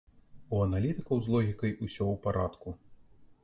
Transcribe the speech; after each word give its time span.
У 0.55 0.61
аналітыкаў 0.67 1.21
з 1.25 1.33
логікай 1.37 1.75
усё 1.85 2.03
ў 2.13 2.25
парадку. 2.25 2.69